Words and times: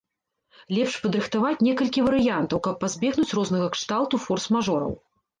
Лепш 0.75 0.93
падрыхтаваць 1.01 1.63
некалькі 1.67 2.03
варыянтаў, 2.07 2.61
каб 2.67 2.79
пазбегнуць 2.85 3.27
рознага 3.41 3.67
кшталту 3.75 4.21
форс-мажораў. 4.25 4.97